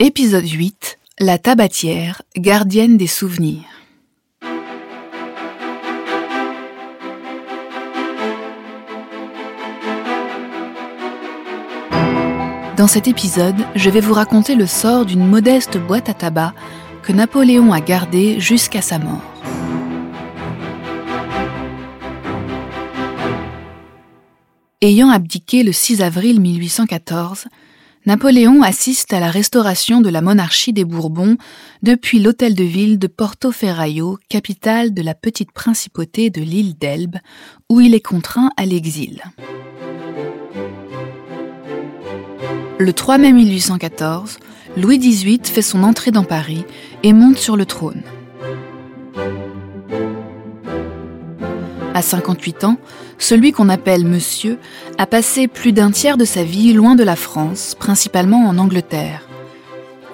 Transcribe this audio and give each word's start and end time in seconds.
Épisode 0.00 0.48
8 0.48 0.96
La 1.18 1.38
tabatière, 1.38 2.22
gardienne 2.36 2.96
des 2.96 3.08
souvenirs. 3.08 3.64
Dans 12.76 12.86
cet 12.86 13.08
épisode, 13.08 13.56
je 13.74 13.90
vais 13.90 14.00
vous 14.00 14.14
raconter 14.14 14.54
le 14.54 14.68
sort 14.68 15.04
d'une 15.04 15.26
modeste 15.26 15.78
boîte 15.78 16.08
à 16.08 16.14
tabac 16.14 16.54
que 17.02 17.12
Napoléon 17.12 17.72
a 17.72 17.80
gardée 17.80 18.38
jusqu'à 18.38 18.82
sa 18.82 19.00
mort. 19.00 19.34
Ayant 24.80 25.10
abdiqué 25.10 25.64
le 25.64 25.72
6 25.72 26.02
avril 26.02 26.40
1814, 26.40 27.46
Napoléon 28.08 28.62
assiste 28.62 29.12
à 29.12 29.20
la 29.20 29.30
restauration 29.30 30.00
de 30.00 30.08
la 30.08 30.22
monarchie 30.22 30.72
des 30.72 30.86
Bourbons 30.86 31.36
depuis 31.82 32.20
l'hôtel 32.20 32.54
de 32.54 32.64
ville 32.64 32.98
de 32.98 33.06
Porto 33.06 33.52
Ferraio, 33.52 34.16
capitale 34.30 34.94
de 34.94 35.02
la 35.02 35.14
petite 35.14 35.52
principauté 35.52 36.30
de 36.30 36.40
l'île 36.40 36.78
d'Elbe, 36.78 37.16
où 37.68 37.82
il 37.82 37.94
est 37.94 38.00
contraint 38.00 38.48
à 38.56 38.64
l'exil. 38.64 39.22
Le 42.78 42.92
3 42.94 43.18
mai 43.18 43.32
1814, 43.34 44.38
Louis 44.78 44.98
XVIII 44.98 45.44
fait 45.44 45.60
son 45.60 45.82
entrée 45.82 46.10
dans 46.10 46.24
Paris 46.24 46.64
et 47.02 47.12
monte 47.12 47.36
sur 47.36 47.58
le 47.58 47.66
trône. 47.66 48.00
À 51.92 52.00
58 52.00 52.64
ans, 52.64 52.78
celui 53.18 53.52
qu'on 53.52 53.68
appelle 53.68 54.04
Monsieur 54.04 54.58
a 54.96 55.06
passé 55.06 55.48
plus 55.48 55.72
d'un 55.72 55.90
tiers 55.90 56.16
de 56.16 56.24
sa 56.24 56.44
vie 56.44 56.72
loin 56.72 56.94
de 56.94 57.04
la 57.04 57.16
France, 57.16 57.76
principalement 57.78 58.46
en 58.48 58.58
Angleterre. 58.58 59.28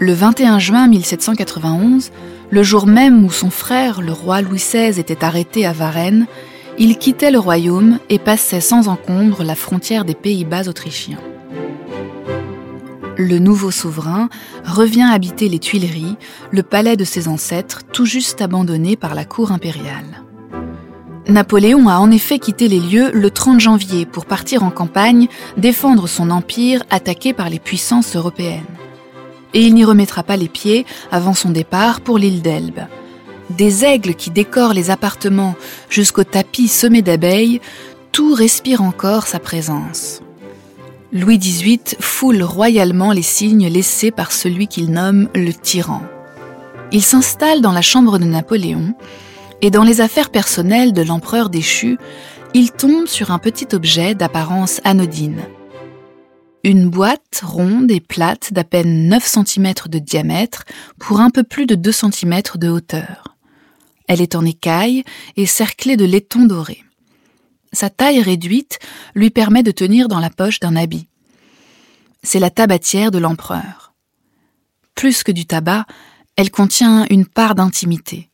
Le 0.00 0.12
21 0.12 0.58
juin 0.58 0.88
1791, 0.88 2.10
le 2.50 2.62
jour 2.62 2.86
même 2.86 3.24
où 3.24 3.30
son 3.30 3.50
frère, 3.50 4.00
le 4.00 4.12
roi 4.12 4.42
Louis 4.42 4.58
XVI, 4.58 4.98
était 4.98 5.24
arrêté 5.24 5.66
à 5.66 5.72
Varennes, 5.72 6.26
il 6.76 6.98
quittait 6.98 7.30
le 7.30 7.38
royaume 7.38 8.00
et 8.08 8.18
passait 8.18 8.60
sans 8.60 8.88
encombre 8.88 9.44
la 9.44 9.54
frontière 9.54 10.04
des 10.04 10.14
Pays-Bas 10.14 10.68
autrichiens. 10.68 11.20
Le 13.16 13.38
nouveau 13.38 13.70
souverain 13.70 14.28
revient 14.64 15.08
habiter 15.08 15.48
les 15.48 15.60
Tuileries, 15.60 16.16
le 16.50 16.64
palais 16.64 16.96
de 16.96 17.04
ses 17.04 17.28
ancêtres, 17.28 17.82
tout 17.92 18.06
juste 18.06 18.42
abandonné 18.42 18.96
par 18.96 19.14
la 19.14 19.24
cour 19.24 19.52
impériale. 19.52 20.23
Napoléon 21.28 21.88
a 21.88 21.98
en 21.98 22.10
effet 22.10 22.38
quitté 22.38 22.68
les 22.68 22.80
lieux 22.80 23.10
le 23.12 23.30
30 23.30 23.58
janvier 23.58 24.04
pour 24.04 24.26
partir 24.26 24.62
en 24.62 24.70
campagne 24.70 25.28
défendre 25.56 26.06
son 26.06 26.30
empire 26.30 26.82
attaqué 26.90 27.32
par 27.32 27.48
les 27.48 27.58
puissances 27.58 28.14
européennes. 28.14 28.64
Et 29.54 29.62
il 29.62 29.74
n'y 29.74 29.84
remettra 29.84 30.22
pas 30.22 30.36
les 30.36 30.48
pieds 30.48 30.84
avant 31.10 31.32
son 31.32 31.50
départ 31.50 32.02
pour 32.02 32.18
l'île 32.18 32.42
d'Elbe. 32.42 32.80
Des 33.50 33.84
aigles 33.84 34.14
qui 34.14 34.30
décorent 34.30 34.74
les 34.74 34.90
appartements 34.90 35.54
jusqu'aux 35.88 36.24
tapis 36.24 36.68
semés 36.68 37.02
d'abeilles, 37.02 37.60
tout 38.12 38.34
respire 38.34 38.82
encore 38.82 39.26
sa 39.26 39.38
présence. 39.38 40.20
Louis 41.12 41.38
XVIII 41.38 41.80
foule 42.00 42.42
royalement 42.42 43.12
les 43.12 43.22
signes 43.22 43.68
laissés 43.68 44.10
par 44.10 44.32
celui 44.32 44.66
qu'il 44.66 44.90
nomme 44.90 45.28
le 45.34 45.52
tyran. 45.52 46.02
Il 46.92 47.02
s'installe 47.02 47.60
dans 47.60 47.72
la 47.72 47.82
chambre 47.82 48.18
de 48.18 48.24
Napoléon, 48.24 48.94
et 49.64 49.70
dans 49.70 49.82
les 49.82 50.02
affaires 50.02 50.28
personnelles 50.28 50.92
de 50.92 51.00
l'empereur 51.00 51.48
déchu, 51.48 51.96
il 52.52 52.70
tombe 52.70 53.06
sur 53.06 53.30
un 53.30 53.38
petit 53.38 53.66
objet 53.72 54.14
d'apparence 54.14 54.82
anodine. 54.84 55.40
Une 56.64 56.90
boîte 56.90 57.40
ronde 57.42 57.90
et 57.90 58.00
plate 58.00 58.52
d'à 58.52 58.64
peine 58.64 59.08
9 59.08 59.24
cm 59.24 59.72
de 59.88 59.98
diamètre 59.98 60.64
pour 60.98 61.20
un 61.20 61.30
peu 61.30 61.44
plus 61.44 61.64
de 61.64 61.76
2 61.76 61.92
cm 61.92 62.42
de 62.56 62.68
hauteur. 62.68 63.38
Elle 64.06 64.20
est 64.20 64.34
en 64.34 64.44
écaille 64.44 65.02
et 65.38 65.46
cerclée 65.46 65.96
de 65.96 66.04
laiton 66.04 66.44
doré. 66.44 66.84
Sa 67.72 67.88
taille 67.88 68.20
réduite 68.20 68.78
lui 69.14 69.30
permet 69.30 69.62
de 69.62 69.70
tenir 69.70 70.08
dans 70.08 70.20
la 70.20 70.28
poche 70.28 70.60
d'un 70.60 70.76
habit. 70.76 71.08
C'est 72.22 72.38
la 72.38 72.50
tabatière 72.50 73.10
de 73.10 73.18
l'empereur. 73.18 73.94
Plus 74.94 75.22
que 75.22 75.32
du 75.32 75.46
tabac, 75.46 75.86
elle 76.36 76.50
contient 76.50 77.06
une 77.08 77.24
part 77.24 77.54
d'intimité. 77.54 78.28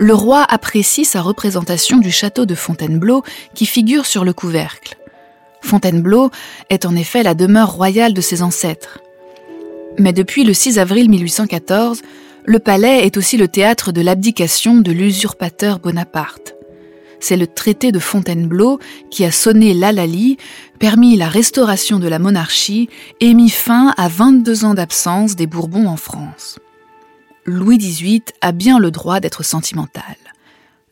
Le 0.00 0.14
roi 0.14 0.46
apprécie 0.48 1.04
sa 1.04 1.20
représentation 1.20 1.98
du 1.98 2.10
château 2.10 2.46
de 2.46 2.54
Fontainebleau 2.54 3.22
qui 3.54 3.66
figure 3.66 4.06
sur 4.06 4.24
le 4.24 4.32
couvercle. 4.32 4.96
Fontainebleau 5.60 6.30
est 6.70 6.86
en 6.86 6.96
effet 6.96 7.22
la 7.22 7.34
demeure 7.34 7.72
royale 7.72 8.14
de 8.14 8.22
ses 8.22 8.40
ancêtres. 8.40 9.00
Mais 9.98 10.14
depuis 10.14 10.44
le 10.44 10.54
6 10.54 10.78
avril 10.78 11.10
1814, 11.10 12.00
le 12.46 12.58
palais 12.58 13.04
est 13.04 13.18
aussi 13.18 13.36
le 13.36 13.46
théâtre 13.46 13.92
de 13.92 14.00
l'abdication 14.00 14.76
de 14.76 14.90
l'usurpateur 14.90 15.80
Bonaparte. 15.80 16.54
C'est 17.20 17.36
le 17.36 17.46
traité 17.46 17.92
de 17.92 17.98
Fontainebleau 17.98 18.78
qui 19.10 19.26
a 19.26 19.30
sonné 19.30 19.74
l'Alali, 19.74 20.38
permis 20.78 21.18
la 21.18 21.28
restauration 21.28 21.98
de 21.98 22.08
la 22.08 22.18
monarchie 22.18 22.88
et 23.20 23.34
mis 23.34 23.50
fin 23.50 23.92
à 23.98 24.08
22 24.08 24.64
ans 24.64 24.72
d'absence 24.72 25.36
des 25.36 25.46
Bourbons 25.46 25.88
en 25.88 25.98
France. 25.98 26.58
Louis 27.46 27.78
XVIII 27.78 28.22
a 28.42 28.52
bien 28.52 28.78
le 28.78 28.90
droit 28.90 29.20
d'être 29.20 29.42
sentimental. 29.42 30.16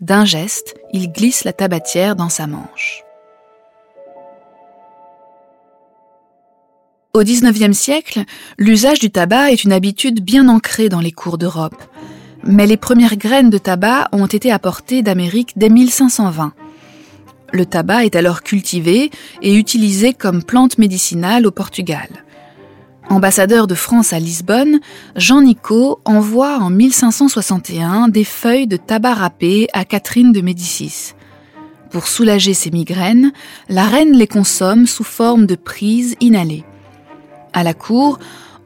D'un 0.00 0.24
geste, 0.24 0.76
il 0.92 1.12
glisse 1.12 1.44
la 1.44 1.52
tabatière 1.52 2.16
dans 2.16 2.28
sa 2.28 2.46
manche. 2.46 3.02
Au 7.12 7.22
XIXe 7.22 7.76
siècle, 7.76 8.22
l'usage 8.58 9.00
du 9.00 9.10
tabac 9.10 9.50
est 9.50 9.64
une 9.64 9.72
habitude 9.72 10.22
bien 10.22 10.48
ancrée 10.48 10.88
dans 10.88 11.00
les 11.00 11.12
cours 11.12 11.36
d'Europe. 11.36 11.82
Mais 12.44 12.66
les 12.66 12.76
premières 12.76 13.16
graines 13.16 13.50
de 13.50 13.58
tabac 13.58 14.08
ont 14.12 14.26
été 14.26 14.52
apportées 14.52 15.02
d'Amérique 15.02 15.54
dès 15.56 15.68
1520. 15.68 16.54
Le 17.52 17.66
tabac 17.66 18.04
est 18.04 18.16
alors 18.16 18.42
cultivé 18.42 19.10
et 19.42 19.54
utilisé 19.54 20.14
comme 20.14 20.44
plante 20.44 20.78
médicinale 20.78 21.46
au 21.46 21.50
Portugal. 21.50 22.08
Ambassadeur 23.10 23.66
de 23.66 23.74
France 23.74 24.12
à 24.12 24.18
Lisbonne, 24.18 24.80
Jean 25.16 25.40
Nicot 25.40 25.98
envoie 26.04 26.58
en 26.58 26.68
1561 26.68 28.08
des 28.08 28.24
feuilles 28.24 28.66
de 28.66 28.76
tabac 28.76 29.14
râpé 29.14 29.66
à 29.72 29.86
Catherine 29.86 30.30
de 30.30 30.42
Médicis. 30.42 31.14
Pour 31.90 32.06
soulager 32.06 32.52
ses 32.52 32.70
migraines, 32.70 33.32
la 33.70 33.86
reine 33.86 34.12
les 34.12 34.26
consomme 34.26 34.86
sous 34.86 35.04
forme 35.04 35.46
de 35.46 35.54
prises 35.54 36.16
inhalées. 36.20 36.64
À 37.54 37.64
la 37.64 37.72
cour, 37.72 38.18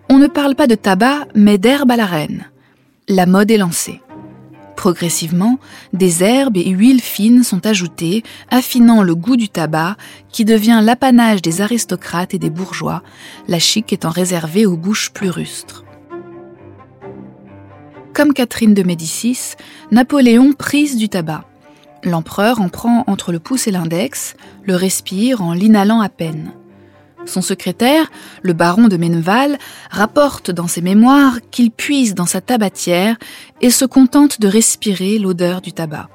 on 0.09 0.19
ne 0.19 0.27
parle 0.27 0.57
pas 0.57 0.67
de 0.67 0.75
tabac, 0.75 1.29
mais 1.37 1.57
d'herbe 1.57 1.93
à 1.93 1.97
la 1.97 2.07
reine. 2.07 2.47
La 3.09 3.27
mode 3.27 3.53
est 3.53 3.59
lancée. 3.59 4.02
Progressivement, 4.83 5.61
des 5.93 6.25
herbes 6.25 6.57
et 6.57 6.69
huiles 6.69 7.01
fines 7.01 7.45
sont 7.45 7.65
ajoutées, 7.69 8.25
affinant 8.51 9.05
le 9.05 9.15
goût 9.15 9.37
du 9.37 9.49
tabac, 9.49 9.97
qui 10.33 10.45
devient 10.45 10.81
l'apanage 10.83 11.41
des 11.41 11.61
aristocrates 11.61 12.35
et 12.35 12.41
des 12.41 12.51
bourgeois, 12.51 13.05
la 13.47 13.61
chic 13.61 13.93
étant 13.93 14.11
réservée 14.11 14.67
aux 14.67 14.77
bouches 14.77 15.13
plus 15.13 15.31
rustres. 15.31 15.85
Comme 18.13 18.35
Catherine 18.35 18.75
de 18.75 18.83
Médicis, 18.83 19.55
Napoléon 19.93 20.53
prise 20.53 20.97
du 20.97 21.09
tabac. 21.09 21.45
L'empereur 22.03 22.61
en 22.61 22.69
prend 22.69 23.05
entre 23.07 23.31
le 23.31 23.39
pouce 23.39 23.69
et 23.69 23.71
l'index, 23.71 24.35
le 24.65 24.75
respire 24.75 25.43
en 25.43 25.53
l'inhalant 25.53 26.01
à 26.01 26.09
peine. 26.09 26.55
Son 27.27 27.43
secrétaire, 27.43 28.11
le 28.43 28.53
baron 28.53 28.89
de 28.89 28.97
Menneval, 28.97 29.59
rapporte 29.91 30.51
dans 30.51 30.67
ses 30.67 30.83
mémoires 30.83 31.39
qu'il 31.51 31.71
puise 31.71 32.15
dans 32.15 32.27
sa 32.27 32.41
tabatière 32.41 33.17
et 33.61 33.71
se 33.71 33.85
contente 33.85 34.41
de 34.41 34.49
respirer 34.49 35.19
l'odeur 35.19 35.61
du 35.61 35.73
tabac. 35.73 36.09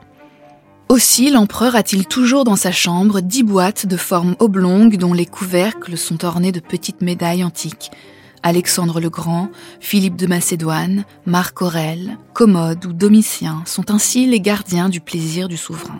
Aussi 0.90 1.30
l'empereur 1.30 1.76
a-t-il 1.76 2.06
toujours 2.06 2.46
dans 2.46 2.56
sa 2.56 2.72
chambre 2.72 3.20
dix 3.20 3.44
boîtes 3.44 3.86
de 3.86 3.98
forme 3.98 4.36
oblongue 4.40 4.98
dont 4.98 5.14
les 5.14 5.26
couvercles 5.26 5.98
sont 5.98 6.24
ornés 6.24 6.54
de 6.54 6.62
petites 6.62 7.02
médailles 7.02 7.44
antiques. 7.44 7.92
Alexandre 8.44 9.02
le 9.02 9.10
Grand, 9.10 9.50
Philippe 9.82 10.16
de 10.16 10.28
Macédoine, 10.28 11.04
Marc 11.26 11.62
Aurèle, 11.62 12.18
Commode 12.34 12.86
ou 12.86 12.94
Domitien 12.94 13.64
sont 13.66 13.92
ainsi 13.92 14.28
les 14.28 14.40
gardiens 14.40 14.88
du 14.88 15.02
plaisir 15.02 15.50
du 15.50 15.58
souverain. 15.58 16.00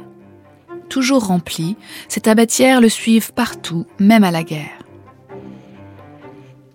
Toujours 0.88 1.26
rempli, 1.26 1.76
ces 2.08 2.22
tabatières 2.22 2.80
le 2.80 2.88
suivent 2.88 3.34
partout, 3.34 3.86
même 4.00 4.24
à 4.24 4.32
la 4.32 4.44
guerre. 4.44 4.77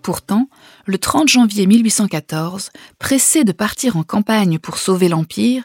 Pourtant, 0.03 0.49
le 0.85 0.97
30 0.97 1.29
janvier 1.29 1.65
1814, 1.65 2.71
pressé 2.99 3.45
de 3.45 3.53
partir 3.53 3.95
en 3.95 4.03
campagne 4.03 4.59
pour 4.59 4.77
sauver 4.77 5.07
l'Empire, 5.07 5.63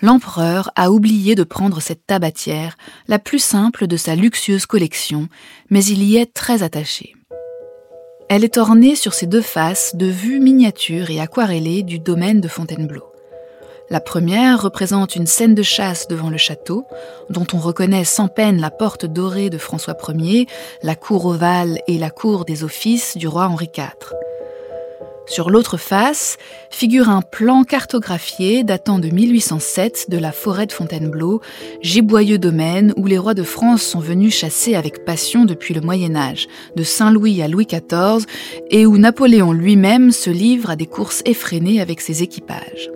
l'empereur 0.00 0.70
a 0.74 0.90
oublié 0.90 1.34
de 1.34 1.44
prendre 1.44 1.80
cette 1.80 2.06
tabatière, 2.06 2.78
la 3.08 3.18
plus 3.18 3.40
simple 3.40 3.86
de 3.86 3.98
sa 3.98 4.16
luxueuse 4.16 4.64
collection, 4.64 5.28
mais 5.68 5.84
il 5.84 6.02
y 6.02 6.16
est 6.16 6.32
très 6.32 6.62
attaché. 6.62 7.14
Elle 8.30 8.42
est 8.42 8.56
ornée 8.56 8.96
sur 8.96 9.12
ses 9.12 9.26
deux 9.26 9.42
faces 9.42 9.94
de 9.96 10.06
vues 10.06 10.40
miniatures 10.40 11.10
et 11.10 11.20
aquarellées 11.20 11.82
du 11.82 11.98
domaine 11.98 12.40
de 12.40 12.48
Fontainebleau. 12.48 13.13
La 13.90 14.00
première 14.00 14.62
représente 14.62 15.14
une 15.14 15.26
scène 15.26 15.54
de 15.54 15.62
chasse 15.62 16.08
devant 16.08 16.30
le 16.30 16.38
château, 16.38 16.86
dont 17.28 17.46
on 17.52 17.58
reconnaît 17.58 18.04
sans 18.04 18.28
peine 18.28 18.60
la 18.60 18.70
porte 18.70 19.04
dorée 19.04 19.50
de 19.50 19.58
François 19.58 19.96
Ier, 20.08 20.46
la 20.82 20.94
cour 20.94 21.26
ovale 21.26 21.78
et 21.86 21.98
la 21.98 22.10
cour 22.10 22.46
des 22.46 22.64
offices 22.64 23.16
du 23.16 23.28
roi 23.28 23.46
Henri 23.46 23.70
IV. 23.76 24.14
Sur 25.26 25.50
l'autre 25.50 25.76
face 25.76 26.36
figure 26.70 27.08
un 27.08 27.22
plan 27.22 27.64
cartographié 27.64 28.62
datant 28.62 28.98
de 28.98 29.08
1807 29.08 30.10
de 30.10 30.18
la 30.18 30.32
forêt 30.32 30.66
de 30.66 30.72
Fontainebleau, 30.72 31.40
giboyeux 31.82 32.38
domaine 32.38 32.92
où 32.96 33.06
les 33.06 33.18
rois 33.18 33.34
de 33.34 33.42
France 33.42 33.82
sont 33.82 34.00
venus 34.00 34.34
chasser 34.34 34.74
avec 34.74 35.04
passion 35.04 35.44
depuis 35.44 35.72
le 35.72 35.80
Moyen 35.80 36.14
Âge, 36.14 36.46
de 36.76 36.82
Saint-Louis 36.82 37.42
à 37.42 37.48
Louis 37.48 37.66
XIV, 37.66 38.26
et 38.70 38.86
où 38.86 38.98
Napoléon 38.98 39.52
lui-même 39.52 40.10
se 40.10 40.30
livre 40.30 40.70
à 40.70 40.76
des 40.76 40.86
courses 40.86 41.22
effrénées 41.24 41.80
avec 41.80 42.00
ses 42.00 42.22
équipages. 42.22 42.90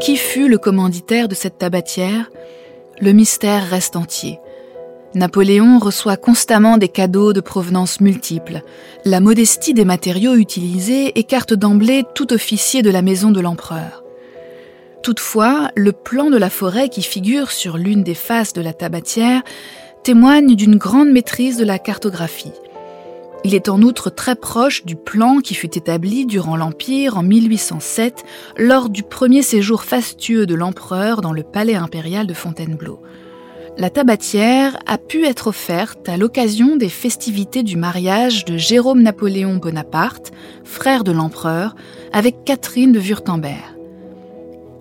Qui 0.00 0.16
fut 0.16 0.48
le 0.48 0.58
commanditaire 0.58 1.28
de 1.28 1.34
cette 1.34 1.58
tabatière? 1.58 2.30
Le 3.00 3.12
mystère 3.12 3.68
reste 3.68 3.96
entier. 3.96 4.38
Napoléon 5.14 5.78
reçoit 5.78 6.16
constamment 6.16 6.78
des 6.78 6.88
cadeaux 6.88 7.32
de 7.32 7.40
provenance 7.40 8.00
multiples. 8.00 8.62
La 9.04 9.18
modestie 9.18 9.74
des 9.74 9.84
matériaux 9.84 10.34
utilisés 10.34 11.18
écarte 11.18 11.52
d'emblée 11.52 12.04
tout 12.14 12.32
officier 12.32 12.82
de 12.82 12.90
la 12.90 13.02
maison 13.02 13.32
de 13.32 13.40
l'empereur. 13.40 14.04
Toutefois, 15.02 15.70
le 15.74 15.92
plan 15.92 16.30
de 16.30 16.36
la 16.36 16.50
forêt 16.50 16.88
qui 16.88 17.02
figure 17.02 17.50
sur 17.50 17.76
l'une 17.76 18.04
des 18.04 18.14
faces 18.14 18.52
de 18.52 18.60
la 18.60 18.72
tabatière 18.72 19.42
témoigne 20.04 20.54
d'une 20.54 20.76
grande 20.76 21.10
maîtrise 21.10 21.56
de 21.56 21.64
la 21.64 21.78
cartographie. 21.78 22.52
Il 23.50 23.54
est 23.54 23.70
en 23.70 23.80
outre 23.80 24.10
très 24.10 24.36
proche 24.36 24.84
du 24.84 24.94
plan 24.94 25.38
qui 25.38 25.54
fut 25.54 25.78
établi 25.78 26.26
durant 26.26 26.54
l'Empire 26.54 27.16
en 27.16 27.22
1807 27.22 28.22
lors 28.58 28.90
du 28.90 29.02
premier 29.02 29.40
séjour 29.40 29.84
fastueux 29.84 30.44
de 30.44 30.54
l'empereur 30.54 31.22
dans 31.22 31.32
le 31.32 31.42
palais 31.42 31.74
impérial 31.74 32.26
de 32.26 32.34
Fontainebleau 32.34 33.00
la 33.78 33.88
tabatière 33.88 34.76
a 34.84 34.98
pu 34.98 35.24
être 35.24 35.46
offerte 35.46 36.10
à 36.10 36.18
l'occasion 36.18 36.76
des 36.76 36.90
festivités 36.90 37.62
du 37.62 37.78
mariage 37.78 38.44
de 38.44 38.58
Jérôme 38.58 39.00
Napoléon 39.00 39.56
Bonaparte, 39.56 40.30
frère 40.64 41.02
de 41.02 41.12
l'empereur, 41.12 41.74
avec 42.12 42.44
Catherine 42.44 42.92
de 42.92 42.98
Wurtemberg. 42.98 43.62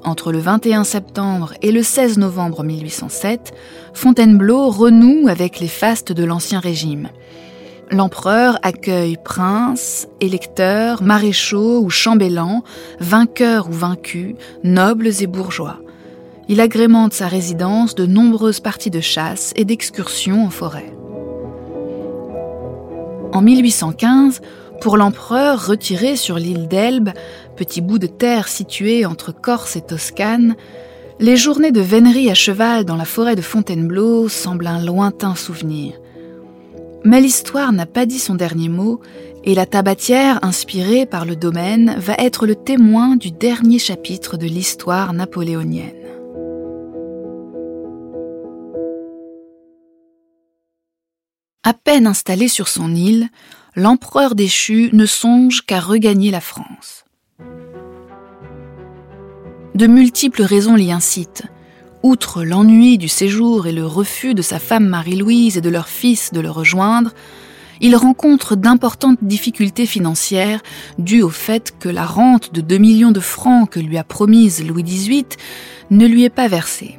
Entre 0.04 0.34
le 0.34 0.40
21 0.40 0.84
septembre 0.84 1.54
et 1.62 1.72
le 1.72 1.84
16 1.84 2.18
novembre 2.18 2.64
1807, 2.64 3.54
Fontainebleau 3.94 4.70
renoue 4.72 5.30
avec 5.30 5.62
les 5.62 5.70
fastes 5.70 6.12
de 6.12 6.26
l'Ancien 6.26 6.60
Régime. 6.60 7.10
L'empereur 7.90 8.60
accueille 8.64 9.18
princes, 9.24 10.08
électeurs, 10.20 11.02
maréchaux 11.02 11.82
ou 11.82 11.90
chambellans, 11.90 12.64
vainqueurs 13.00 13.70
ou 13.70 13.74
vaincus, 13.74 14.36
nobles 14.64 15.12
et 15.22 15.28
bourgeois 15.28 15.80
il 16.50 16.62
agrémente 16.62 17.14
sa 17.14 17.28
résidence 17.28 17.96
de 17.96 18.06
nombreuses 18.06 18.60
parties 18.60 18.90
de 18.90 19.02
chasse 19.02 19.52
et 19.56 19.66
d'excursions 19.66 20.46
en 20.46 20.50
forêt. 20.50 20.94
En 23.34 23.42
1815, 23.42 24.42
pour 24.80 24.96
l'empereur 24.96 25.68
retiré 25.68 26.16
sur 26.16 26.38
l'île 26.38 26.68
d'Elbe, 26.68 27.10
petit 27.58 27.82
bout 27.82 28.00
de 28.00 28.08
terre 28.08 28.48
situé 28.48 29.06
entre 29.06 29.34
Corse 29.34 29.76
et 29.76 29.82
Toscane, 29.82 30.56
les 31.20 31.36
journées 31.36 31.72
de 31.72 31.82
vénerie 31.82 32.30
à 32.30 32.36
cheval 32.36 32.86
dans 32.86 32.96
la 32.96 33.06
forêt 33.06 33.36
de 33.36 33.42
Fontainebleau 33.42 34.30
semblent 34.30 34.68
un 34.68 34.84
lointain 34.84 35.36
souvenir. 35.36 35.94
Mais 37.08 37.22
l'histoire 37.22 37.72
n'a 37.72 37.86
pas 37.86 38.06
dit 38.06 38.20
son 38.20 38.36
dernier 38.36 38.68
mot 38.68 39.00
et 39.46 39.56
la 39.56 39.66
tabatière 39.66 40.44
inspirée 40.44 41.06
par 41.06 41.24
le 41.24 41.38
domaine 41.38 41.96
va 41.98 42.16
être 42.16 42.46
le 42.46 42.54
témoin 42.54 43.16
du 43.16 43.32
dernier 43.32 43.80
chapitre 43.80 44.36
de 44.36 44.46
l'histoire 44.46 45.14
napoléonienne. 45.14 45.96
À 51.64 51.74
peine 51.74 52.08
installé 52.08 52.50
sur 52.50 52.68
son 52.68 52.94
île, 52.94 53.30
l'empereur 53.78 54.36
déchu 54.36 54.90
ne 54.92 55.06
songe 55.06 55.62
qu'à 55.62 55.80
regagner 55.80 56.30
la 56.30 56.42
France. 56.42 57.06
De 59.76 59.88
multiples 59.88 60.44
raisons 60.44 60.76
l'y 60.76 60.92
incitent. 60.92 61.44
Outre 62.04 62.44
l'ennui 62.44 62.98
du 62.98 63.08
séjour 63.08 63.66
et 63.66 63.72
le 63.72 63.86
refus 63.86 64.36
de 64.36 64.44
sa 64.44 64.60
femme 64.60 64.86
Marie-Louise 64.86 65.58
et 65.58 65.62
de 65.62 65.70
leur 65.70 65.88
fils 65.88 66.32
de 66.32 66.40
le 66.40 66.52
rejoindre, 66.52 67.12
il 67.82 67.96
rencontre 67.96 68.56
d'importantes 68.56 69.20
difficultés 69.22 69.86
financières 69.86 70.62
dues 71.00 71.24
au 71.24 71.30
fait 71.30 71.74
que 71.80 71.90
la 71.90 72.06
rente 72.06 72.54
de 72.54 72.62
2 72.62 72.78
millions 72.78 73.12
de 73.12 73.20
francs 73.20 73.70
que 73.70 73.80
lui 73.80 73.98
a 73.98 74.04
promise 74.04 74.64
Louis 74.64 74.84
XVIII 74.84 75.26
ne 75.90 76.06
lui 76.06 76.24
est 76.24 76.30
pas 76.30 76.48
versée. 76.48 76.98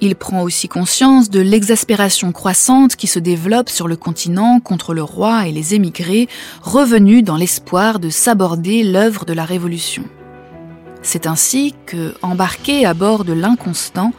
Il 0.00 0.14
prend 0.14 0.42
aussi 0.42 0.68
conscience 0.68 1.28
de 1.28 1.40
l'exaspération 1.40 2.30
croissante 2.30 2.94
qui 2.94 3.08
se 3.08 3.18
développe 3.18 3.68
sur 3.68 3.88
le 3.88 3.96
continent 3.96 4.60
contre 4.60 4.94
le 4.94 5.02
roi 5.02 5.48
et 5.48 5.52
les 5.52 5.74
émigrés 5.74 6.28
revenus 6.62 7.24
dans 7.24 7.36
l'espoir 7.36 7.98
de 7.98 8.08
s'aborder 8.08 8.84
l'œuvre 8.84 9.24
de 9.24 9.32
la 9.32 9.44
Révolution. 9.44 10.04
C'est 11.02 11.26
ainsi 11.26 11.74
que, 11.86 12.14
embarqué 12.22 12.84
à 12.84 12.94
bord 12.94 13.24
de 13.24 13.32
l'Inconstant, 13.32 14.12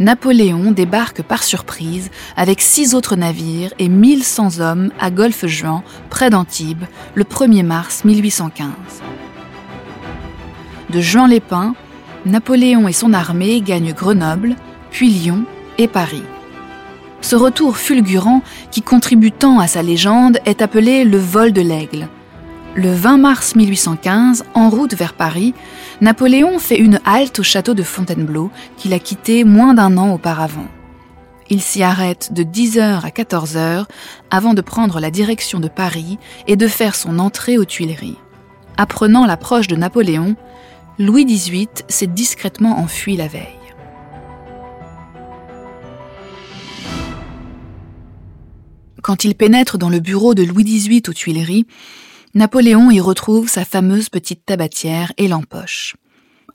Napoléon 0.00 0.70
débarque 0.70 1.22
par 1.22 1.42
surprise 1.42 2.10
avec 2.36 2.60
six 2.60 2.94
autres 2.94 3.16
navires 3.16 3.72
et 3.78 3.88
1100 3.88 4.60
hommes 4.60 4.90
à 5.00 5.10
Golfe-Juan, 5.10 5.82
près 6.08 6.30
d'Antibes, 6.30 6.84
le 7.14 7.24
1er 7.24 7.64
mars 7.64 8.04
1815. 8.04 8.68
De 10.90 11.00
Juan-les-Pins, 11.00 11.74
Napoléon 12.26 12.88
et 12.88 12.92
son 12.92 13.12
armée 13.12 13.60
gagnent 13.60 13.92
Grenoble, 13.92 14.54
puis 14.90 15.08
Lyon 15.08 15.44
et 15.78 15.88
Paris. 15.88 16.22
Ce 17.20 17.34
retour 17.34 17.76
fulgurant, 17.76 18.42
qui 18.70 18.82
contribue 18.82 19.32
tant 19.32 19.58
à 19.58 19.66
sa 19.66 19.82
légende, 19.82 20.38
est 20.46 20.62
appelé 20.62 21.04
le 21.04 21.18
vol 21.18 21.52
de 21.52 21.60
l'aigle. 21.60 22.08
Le 22.78 22.92
20 22.92 23.18
mars 23.18 23.56
1815, 23.56 24.44
en 24.54 24.70
route 24.70 24.94
vers 24.94 25.14
Paris, 25.14 25.52
Napoléon 26.00 26.60
fait 26.60 26.78
une 26.78 27.00
halte 27.04 27.40
au 27.40 27.42
château 27.42 27.74
de 27.74 27.82
Fontainebleau, 27.82 28.52
qu'il 28.76 28.92
a 28.92 29.00
quitté 29.00 29.42
moins 29.42 29.74
d'un 29.74 29.96
an 29.96 30.12
auparavant. 30.14 30.68
Il 31.50 31.60
s'y 31.60 31.82
arrête 31.82 32.32
de 32.32 32.44
10h 32.44 33.04
à 33.04 33.08
14h 33.08 33.86
avant 34.30 34.54
de 34.54 34.60
prendre 34.60 35.00
la 35.00 35.10
direction 35.10 35.58
de 35.58 35.66
Paris 35.66 36.20
et 36.46 36.54
de 36.54 36.68
faire 36.68 36.94
son 36.94 37.18
entrée 37.18 37.58
aux 37.58 37.64
Tuileries. 37.64 38.18
Apprenant 38.76 39.26
l'approche 39.26 39.66
de 39.66 39.74
Napoléon, 39.74 40.36
Louis 41.00 41.24
XVIII 41.24 41.66
s'est 41.88 42.06
discrètement 42.06 42.78
enfui 42.78 43.16
la 43.16 43.26
veille. 43.26 43.42
Quand 49.02 49.24
il 49.24 49.34
pénètre 49.34 49.78
dans 49.78 49.90
le 49.90 49.98
bureau 49.98 50.36
de 50.36 50.44
Louis 50.44 50.62
XVIII 50.62 51.02
aux 51.08 51.12
Tuileries, 51.12 51.66
Napoléon 52.34 52.90
y 52.90 53.00
retrouve 53.00 53.48
sa 53.48 53.64
fameuse 53.64 54.10
petite 54.10 54.44
tabatière 54.44 55.12
et 55.16 55.28
l'empoche. 55.28 55.96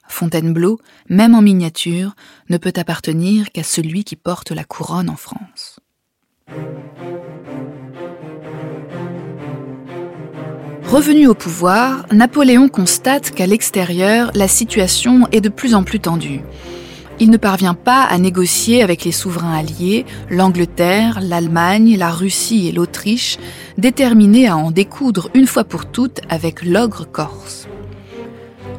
Fontainebleau, 0.07 0.79
même 1.09 1.33
en 1.33 1.41
miniature, 1.41 2.15
ne 2.49 2.57
peut 2.57 2.73
appartenir 2.75 3.51
qu'à 3.51 3.63
celui 3.63 4.03
qui 4.03 4.15
porte 4.15 4.51
la 4.51 4.63
couronne 4.63 5.09
en 5.09 5.15
France. 5.15 5.79
Revenu 10.83 11.25
au 11.27 11.33
pouvoir, 11.33 12.05
Napoléon 12.11 12.69
constate 12.69 13.31
qu'à 13.31 13.47
l'extérieur, 13.47 14.29
la 14.35 14.47
situation 14.47 15.27
est 15.31 15.41
de 15.41 15.49
plus 15.49 15.73
en 15.73 15.83
plus 15.83 15.99
tendue 15.99 16.41
il 17.19 17.29
ne 17.29 17.37
parvient 17.37 17.75
pas 17.75 18.03
à 18.03 18.17
négocier 18.17 18.81
avec 18.81 19.05
les 19.05 19.11
souverains 19.11 19.53
alliés, 19.53 20.05
l'Angleterre, 20.29 21.19
l'Allemagne, 21.21 21.95
la 21.97 22.09
Russie 22.09 22.67
et 22.67 22.71
l'Autriche, 22.71 23.37
déterminés 23.77 24.47
à 24.47 24.57
en 24.57 24.71
découdre 24.71 25.29
une 25.33 25.47
fois 25.47 25.63
pour 25.63 25.85
toutes 25.85 26.21
avec 26.29 26.63
l'ogre 26.63 27.05
corse. 27.09 27.67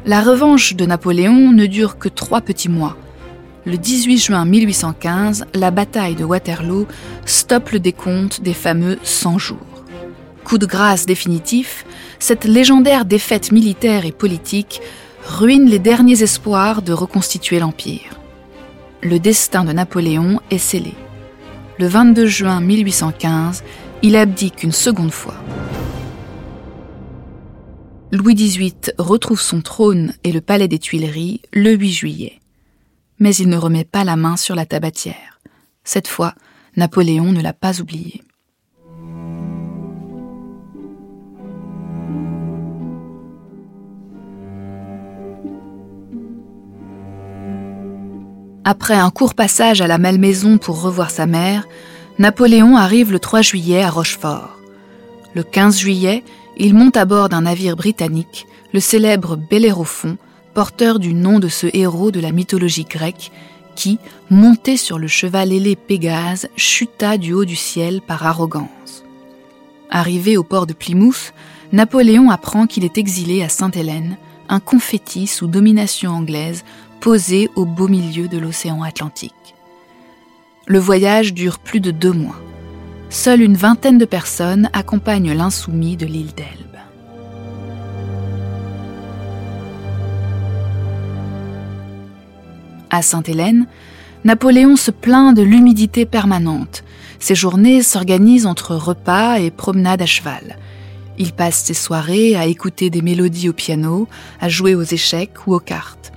La 0.05 0.21
revanche 0.21 0.75
de 0.75 0.85
Napoléon 0.85 1.51
ne 1.51 1.65
dure 1.65 1.97
que 1.97 2.09
trois 2.09 2.41
petits 2.41 2.69
mois. 2.69 2.97
Le 3.65 3.77
18 3.77 4.17
juin 4.17 4.45
1815, 4.45 5.45
la 5.55 5.71
bataille 5.71 6.15
de 6.15 6.23
Waterloo 6.23 6.85
stoppe 7.25 7.71
le 7.71 7.79
décompte 7.79 8.41
des 8.41 8.53
fameux 8.53 8.99
100 9.01 9.39
jours. 9.39 9.57
Coup 10.43 10.59
de 10.59 10.67
grâce 10.67 11.07
définitif, 11.07 11.85
cette 12.19 12.45
légendaire 12.45 13.05
défaite 13.05 13.51
militaire 13.51 14.05
et 14.05 14.11
politique 14.11 14.81
ruine 15.25 15.67
les 15.67 15.79
derniers 15.79 16.21
espoirs 16.21 16.83
de 16.83 16.93
reconstituer 16.93 17.57
l'Empire 17.57 18.19
le 19.05 19.19
destin 19.19 19.63
de 19.63 19.71
Napoléon 19.71 20.41
est 20.49 20.57
scellé. 20.57 20.95
Le 21.77 21.85
22 21.85 22.25
juin 22.25 22.59
1815, 22.59 23.63
il 24.01 24.15
abdique 24.15 24.63
une 24.63 24.71
seconde 24.71 25.11
fois. 25.11 25.35
Louis 28.11 28.33
XVIII 28.33 28.73
retrouve 28.97 29.39
son 29.39 29.61
trône 29.61 30.13
et 30.23 30.31
le 30.31 30.41
palais 30.41 30.67
des 30.67 30.79
Tuileries 30.79 31.41
le 31.53 31.73
8 31.73 31.91
juillet. 31.91 32.39
Mais 33.19 33.35
il 33.35 33.47
ne 33.47 33.57
remet 33.57 33.83
pas 33.83 34.03
la 34.03 34.15
main 34.15 34.37
sur 34.37 34.55
la 34.55 34.65
tabatière. 34.65 35.39
Cette 35.83 36.07
fois, 36.07 36.33
Napoléon 36.75 37.31
ne 37.31 37.43
l'a 37.43 37.53
pas 37.53 37.81
oublié. 37.81 38.23
Après 48.67 48.95
un 48.95 49.11
court 49.11 49.35
passage 49.35 49.81
à 49.81 49.85
la 49.85 49.99
Malmaison 49.99 50.57
pour 50.57 50.81
revoir 50.81 51.11
sa 51.11 51.27
mère, 51.27 51.67
Napoléon 52.17 52.77
arrive 52.77 53.11
le 53.11 53.19
3 53.19 53.43
juillet 53.43 53.83
à 53.83 53.91
Rochefort. 53.91 54.57
Le 55.35 55.43
15 55.43 55.77
juillet, 55.77 56.23
il 56.57 56.73
monte 56.73 56.97
à 56.97 57.05
bord 57.05 57.29
d'un 57.29 57.41
navire 57.41 57.75
britannique, 57.75 58.47
le 58.73 58.79
célèbre 58.79 59.35
Bellérophon, 59.35 60.17
porteur 60.55 60.97
du 60.97 61.13
nom 61.13 61.37
de 61.37 61.47
ce 61.47 61.67
héros 61.73 62.09
de 62.09 62.19
la 62.19 62.31
mythologie 62.31 62.85
grecque, 62.85 63.31
qui, 63.75 63.99
monté 64.31 64.77
sur 64.77 64.97
le 64.97 65.07
cheval 65.07 65.53
ailé 65.53 65.75
Pégase, 65.75 66.47
chuta 66.55 67.19
du 67.19 67.33
haut 67.33 67.45
du 67.45 67.55
ciel 67.55 68.01
par 68.01 68.25
arrogance. 68.25 69.03
Arrivé 69.91 70.37
au 70.37 70.43
port 70.43 70.65
de 70.65 70.73
Plymouth, 70.73 71.33
Napoléon 71.71 72.31
apprend 72.31 72.65
qu'il 72.65 72.83
est 72.83 72.97
exilé 72.97 73.43
à 73.43 73.49
Sainte-Hélène, 73.49 74.17
un 74.49 74.59
confetti 74.59 75.27
sous 75.27 75.45
domination 75.45 76.11
anglaise 76.11 76.63
posé 76.99 77.49
au 77.55 77.65
beau 77.65 77.87
milieu 77.87 78.27
de 78.27 78.37
l'océan 78.37 78.81
Atlantique. 78.83 79.33
Le 80.67 80.79
voyage 80.79 81.33
dure 81.33 81.59
plus 81.59 81.79
de 81.79 81.91
deux 81.91 82.11
mois. 82.11 82.39
Seule 83.09 83.41
une 83.41 83.55
vingtaine 83.55 83.97
de 83.97 84.05
personnes 84.05 84.69
accompagnent 84.73 85.33
l'insoumis 85.33 85.95
de 85.95 86.05
l'île 86.05 86.33
d'Elbe. 86.33 86.75
À 92.89 93.01
Sainte-Hélène, 93.01 93.67
Napoléon 94.23 94.75
se 94.75 94.89
plaint 94.89 95.35
de 95.35 95.43
l'humidité 95.43 96.05
permanente. 96.05 96.83
Ses 97.19 97.35
journées 97.35 97.83
s'organisent 97.83 98.47
entre 98.47 98.75
repas 98.75 99.37
et 99.39 99.51
promenades 99.51 100.01
à 100.01 100.05
cheval. 100.05 100.57
Il 101.17 101.31
passe 101.31 101.63
ses 101.63 101.73
soirées 101.73 102.35
à 102.35 102.45
écouter 102.45 102.89
des 102.89 103.01
mélodies 103.01 103.49
au 103.49 103.53
piano, 103.53 104.07
à 104.41 104.49
jouer 104.49 104.75
aux 104.75 104.83
échecs 104.83 105.45
ou 105.45 105.53
aux 105.53 105.59
cartes. 105.59 106.11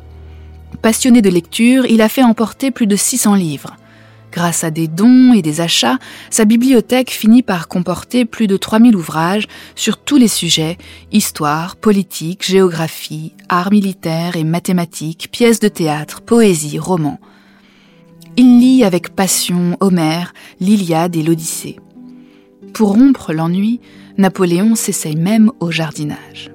Passionné 0.83 1.23
de 1.23 1.29
lecture, 1.29 1.87
il 1.87 2.01
a 2.01 2.09
fait 2.09 2.23
emporter 2.23 2.71
plus 2.71 2.87
de 2.87 2.97
600 2.97 3.35
livres. 3.35 3.77
Grâce 4.31 4.63
à 4.63 4.71
des 4.71 4.89
dons 4.89 5.33
et 5.33 5.43
des 5.43 5.61
achats, 5.61 5.99
sa 6.31 6.45
bibliothèque 6.45 7.11
finit 7.11 7.43
par 7.43 7.67
comporter 7.67 8.25
plus 8.25 8.47
de 8.47 8.57
3000 8.57 8.95
ouvrages 8.95 9.49
sur 9.75 9.97
tous 9.97 10.17
les 10.17 10.29
sujets, 10.29 10.77
histoire, 11.11 11.77
politique, 11.77 12.45
géographie, 12.45 13.33
arts 13.49 13.73
militaires 13.73 14.37
et 14.37 14.45
mathématiques, 14.45 15.31
pièces 15.33 15.61
de 15.61 15.69
théâtre, 15.69 16.21
poésie, 16.21 16.79
romans. 16.79 17.19
Il 18.37 18.61
lit 18.61 18.85
avec 18.85 19.17
passion 19.17 19.77
Homère, 19.81 20.33
l'Iliade 20.61 21.17
et 21.17 21.23
l'Odyssée. 21.23 21.77
Pour 22.73 22.93
rompre 22.93 23.33
l'ennui, 23.33 23.81
Napoléon 24.19 24.75
s'essaye 24.75 25.17
même 25.17 25.51
au 25.59 25.73
jardinage. 25.73 26.53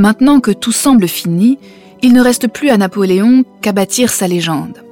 Maintenant 0.00 0.40
que 0.40 0.50
tout 0.50 0.72
semble 0.72 1.06
fini, 1.06 1.58
il 2.00 2.14
ne 2.14 2.22
reste 2.22 2.48
plus 2.48 2.70
à 2.70 2.78
Napoléon 2.78 3.44
qu'à 3.60 3.72
bâtir 3.72 4.08
sa 4.08 4.26
légende. 4.26 4.82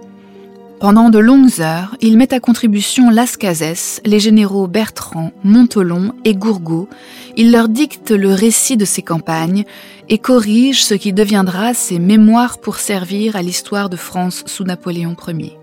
Pendant 0.80 1.08
de 1.08 1.18
longues 1.18 1.62
heures, 1.62 1.96
il 2.02 2.18
met 2.18 2.34
à 2.34 2.40
contribution 2.40 3.08
Las 3.08 3.38
Cases, 3.38 4.02
les 4.04 4.20
généraux 4.20 4.66
Bertrand, 4.66 5.32
Montolon 5.44 6.12
et 6.26 6.34
Gourgaud. 6.34 6.90
Il 7.38 7.52
leur 7.52 7.70
dicte 7.70 8.10
le 8.10 8.34
récit 8.34 8.76
de 8.76 8.84
ses 8.84 9.00
campagnes 9.00 9.64
et 10.10 10.18
corrige 10.18 10.84
ce 10.84 10.92
qui 10.92 11.14
deviendra 11.14 11.72
ses 11.72 11.98
mémoires 11.98 12.58
pour 12.58 12.76
servir 12.76 13.34
à 13.34 13.40
l'histoire 13.40 13.88
de 13.88 13.96
France 13.96 14.42
sous 14.44 14.64
Napoléon 14.64 15.16
Ier. 15.26 15.56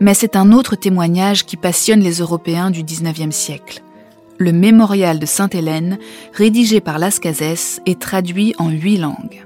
Mais 0.00 0.14
c'est 0.14 0.34
un 0.34 0.50
autre 0.50 0.74
témoignage 0.74 1.46
qui 1.46 1.56
passionne 1.56 2.00
les 2.00 2.14
Européens 2.14 2.72
du 2.72 2.82
XIXe 2.82 3.32
siècle. 3.32 3.83
Le 4.36 4.52
mémorial 4.52 5.20
de 5.20 5.26
Sainte-Hélène, 5.26 5.98
rédigé 6.32 6.80
par 6.80 6.98
Las 6.98 7.20
Cases 7.20 7.80
et 7.86 7.94
traduit 7.94 8.54
en 8.58 8.68
huit 8.68 8.96
langues. 8.96 9.44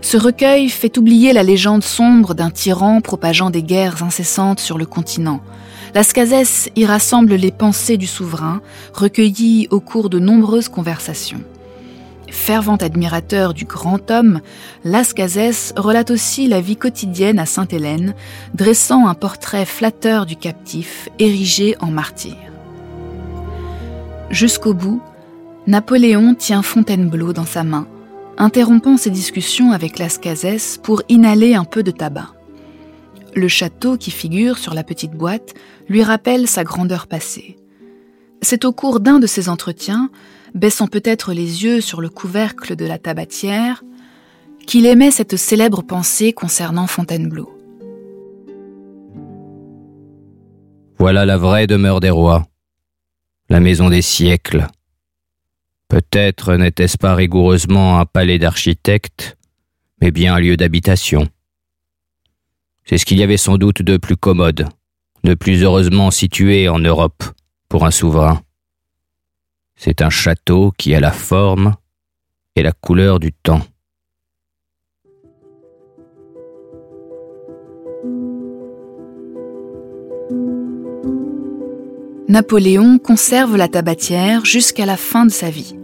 Ce 0.00 0.16
recueil 0.16 0.68
fait 0.68 0.96
oublier 0.96 1.32
la 1.32 1.42
légende 1.42 1.84
sombre 1.84 2.34
d'un 2.34 2.50
tyran 2.50 3.00
propageant 3.00 3.50
des 3.50 3.62
guerres 3.62 4.02
incessantes 4.02 4.58
sur 4.58 4.78
le 4.78 4.86
continent. 4.86 5.40
Las 5.94 6.12
Cases 6.12 6.70
y 6.76 6.86
rassemble 6.86 7.34
les 7.34 7.52
pensées 7.52 7.98
du 7.98 8.06
souverain, 8.06 8.62
recueillies 8.94 9.68
au 9.70 9.80
cours 9.80 10.08
de 10.08 10.18
nombreuses 10.18 10.68
conversations. 10.68 11.42
Fervent 12.30 12.76
admirateur 12.76 13.52
du 13.52 13.66
grand 13.66 14.10
homme, 14.10 14.40
Las 14.84 15.12
Cases 15.12 15.74
relate 15.76 16.10
aussi 16.10 16.48
la 16.48 16.62
vie 16.62 16.76
quotidienne 16.76 17.38
à 17.38 17.44
Sainte-Hélène, 17.44 18.14
dressant 18.54 19.06
un 19.06 19.14
portrait 19.14 19.66
flatteur 19.66 20.24
du 20.24 20.36
captif, 20.36 21.10
érigé 21.18 21.76
en 21.80 21.90
martyr. 21.90 22.51
Jusqu'au 24.32 24.72
bout, 24.72 25.02
Napoléon 25.66 26.34
tient 26.34 26.62
Fontainebleau 26.62 27.34
dans 27.34 27.44
sa 27.44 27.64
main, 27.64 27.86
interrompant 28.38 28.96
ses 28.96 29.10
discussions 29.10 29.72
avec 29.72 29.98
Las 29.98 30.16
Cases 30.16 30.80
pour 30.82 31.02
inhaler 31.10 31.54
un 31.54 31.64
peu 31.64 31.82
de 31.82 31.90
tabac. 31.90 32.30
Le 33.36 33.46
château 33.46 33.98
qui 33.98 34.10
figure 34.10 34.56
sur 34.56 34.72
la 34.72 34.84
petite 34.84 35.12
boîte 35.12 35.52
lui 35.86 36.02
rappelle 36.02 36.48
sa 36.48 36.64
grandeur 36.64 37.06
passée. 37.06 37.58
C'est 38.40 38.64
au 38.64 38.72
cours 38.72 39.00
d'un 39.00 39.20
de 39.20 39.26
ces 39.26 39.50
entretiens 39.50 40.10
baissant 40.54 40.86
peut-être 40.86 41.34
les 41.34 41.64
yeux 41.64 41.82
sur 41.82 42.00
le 42.00 42.08
couvercle 42.08 42.74
de 42.74 42.86
la 42.86 42.98
tabatière, 42.98 43.84
qu'il 44.66 44.86
aimait 44.86 45.10
cette 45.10 45.36
célèbre 45.36 45.82
pensée 45.82 46.32
concernant 46.32 46.86
Fontainebleau. 46.86 47.50
Voilà 50.98 51.26
la 51.26 51.36
vraie 51.36 51.66
demeure 51.66 52.00
des 52.00 52.10
rois, 52.10 52.44
la 53.52 53.60
maison 53.60 53.90
des 53.90 54.00
siècles. 54.00 54.66
Peut-être 55.88 56.56
n'était-ce 56.56 56.96
pas 56.96 57.14
rigoureusement 57.14 57.98
un 58.00 58.06
palais 58.06 58.38
d'architecte, 58.38 59.36
mais 60.00 60.10
bien 60.10 60.34
un 60.34 60.38
lieu 60.38 60.56
d'habitation. 60.56 61.28
C'est 62.84 62.96
ce 62.96 63.04
qu'il 63.04 63.18
y 63.18 63.22
avait 63.22 63.36
sans 63.36 63.58
doute 63.58 63.82
de 63.82 63.98
plus 63.98 64.16
commode, 64.16 64.70
de 65.24 65.34
plus 65.34 65.62
heureusement 65.62 66.10
situé 66.10 66.70
en 66.70 66.78
Europe 66.78 67.24
pour 67.68 67.84
un 67.84 67.90
souverain. 67.90 68.40
C'est 69.76 70.00
un 70.00 70.08
château 70.08 70.72
qui 70.78 70.94
a 70.94 71.00
la 71.00 71.12
forme 71.12 71.74
et 72.56 72.62
la 72.62 72.72
couleur 72.72 73.20
du 73.20 73.34
temps. 73.34 73.60
Napoléon 82.28 82.98
conserve 82.98 83.56
la 83.56 83.68
tabatière 83.68 84.44
jusqu'à 84.44 84.86
la 84.86 84.96
fin 84.96 85.26
de 85.26 85.30
sa 85.30 85.50
vie. 85.50 85.74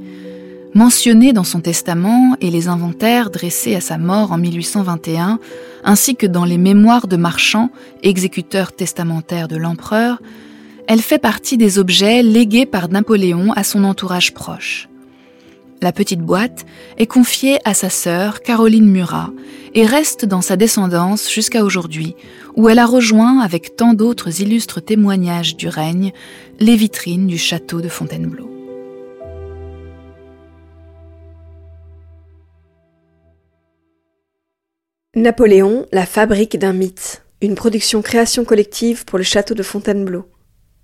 Mentionné 0.75 1.33
dans 1.33 1.45
son 1.45 1.61
testament 1.61 2.37
et 2.41 2.51
les 2.51 2.69
inventaires 2.69 3.31
dressés 3.31 3.75
à 3.75 3.81
sa 3.81 3.99
mort 3.99 4.33
en 4.33 4.39
1821, 4.39 5.41
ainsi 5.85 6.15
que 6.15 6.27
dans 6.27 6.45
les 6.45 6.59
mémoires 6.59 7.09
de 7.09 7.17
Marchand, 7.17 7.71
exécuteur 8.03 8.73
testamentaire 8.73 9.49
de 9.49 9.57
l'empereur, 9.57 10.23
elle 10.87 11.03
fait 11.03 11.19
partie 11.19 11.57
des 11.57 11.79
objets 11.79 12.23
légués 12.23 12.67
par 12.67 12.89
Napoléon 12.89 13.53
à 13.53 13.65
son 13.65 13.85
entourage 13.85 14.33
proche. 14.33 14.88
La 15.81 15.93
petite 15.93 16.21
boîte 16.21 16.67
est 16.97 17.07
confiée 17.07 17.61
à 17.65 17.73
sa 17.73 17.89
sœur 17.89 18.41
Caroline 18.41 18.91
Murat 18.91 19.31
et 19.75 19.87
reste 19.87 20.25
dans 20.25 20.41
sa 20.41 20.57
descendance 20.57 21.31
jusqu'à 21.31 21.63
aujourd'hui, 21.63 22.17
où 22.57 22.69
elle 22.69 22.81
a 22.81 22.87
rejoint, 22.87 23.39
avec 23.39 23.77
tant 23.77 23.95
d'autres 23.95 24.41
illustres 24.41 24.85
témoignages 24.85 25.57
du 25.57 25.69
règne, 25.69 26.13
les 26.59 26.75
vitrines 26.75 27.29
du 27.29 27.39
château 27.39 27.81
de 27.81 27.89
Fontainebleau. 27.89 28.51
Napoléon, 35.15 35.87
la 35.93 36.07
fabrique 36.07 36.59
d'un 36.59 36.73
mythe, 36.73 37.25
une 37.41 37.55
production 37.55 38.03
création 38.03 38.45
collective 38.45 39.05
pour 39.05 39.19
le 39.19 39.25
château 39.25 39.55
de 39.55 39.63
Fontainebleau. 39.63 40.27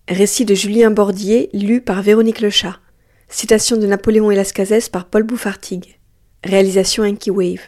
Récit 0.09 0.45
de 0.45 0.55
Julien 0.55 0.93
Bordier, 0.93 1.51
lu 1.53 1.81
par 1.81 2.01
Véronique 2.03 2.41
Lechat. 2.41 2.79
Citation 3.37 3.77
de 3.77 3.89
Napoléon 3.89 4.31
Cases 4.53 4.89
par 4.89 5.07
Paul 5.07 5.25
Bouffartigue. 5.25 5.99
Réalisation 6.45 7.03
Enki 7.03 7.33
Wave. 7.33 7.63